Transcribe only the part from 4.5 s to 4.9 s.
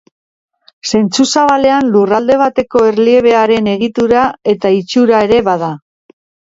eta